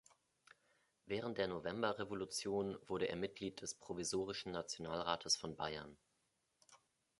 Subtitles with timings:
[1.05, 5.95] Während der Novemberrevolution wurde er Mitglied des provisorischen Nationalrates von Bayern.